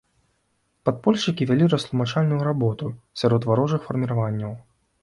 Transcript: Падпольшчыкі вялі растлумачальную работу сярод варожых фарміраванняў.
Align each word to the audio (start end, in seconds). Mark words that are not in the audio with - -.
Падпольшчыкі 0.87 1.47
вялі 1.51 1.67
растлумачальную 1.75 2.41
работу 2.49 2.85
сярод 3.25 3.41
варожых 3.53 3.81
фарміраванняў. 3.89 4.53